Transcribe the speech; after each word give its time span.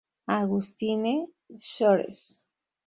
Augustine 0.27 1.27
Shores. 1.61 2.47